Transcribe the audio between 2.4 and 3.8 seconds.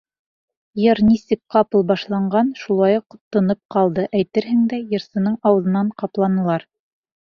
шулай уҡ тынып